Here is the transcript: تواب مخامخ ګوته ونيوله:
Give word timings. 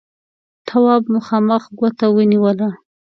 تواب 0.67 1.03
مخامخ 1.15 1.63
ګوته 1.79 2.05
ونيوله: 2.15 2.69